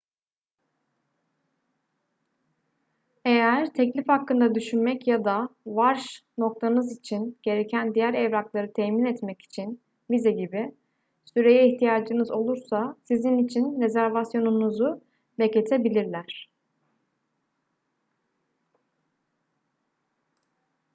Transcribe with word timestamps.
eğer 3.25 3.73
teklif 3.73 4.09
hakkında 4.09 4.55
düşünmek 4.55 5.07
ya 5.07 5.25
da 5.25 5.49
varş 5.65 6.23
noktanız 6.37 6.97
için 6.97 7.37
gereken 7.43 7.95
diğer 7.95 8.13
evrakları 8.13 8.73
temin 8.73 9.05
etmek 9.05 9.41
için 9.41 9.81
vize 10.11 10.31
gibi 10.31 10.75
süreye 11.33 11.73
ihtiyacınız 11.75 12.31
olursa 12.31 12.97
sizin 13.05 13.37
için 13.37 13.81
rezervasyonunuzu 13.81 15.01
bekletebilirler 15.39 16.49